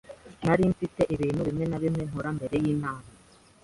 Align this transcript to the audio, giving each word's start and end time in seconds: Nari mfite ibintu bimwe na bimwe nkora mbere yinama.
Nari 0.45 0.63
mfite 0.71 1.01
ibintu 1.15 1.41
bimwe 1.47 1.65
na 1.67 1.77
bimwe 1.83 2.01
nkora 2.09 2.29
mbere 2.37 2.55
yinama. 2.63 3.07